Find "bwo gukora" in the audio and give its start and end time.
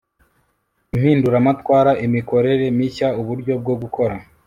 3.61-4.15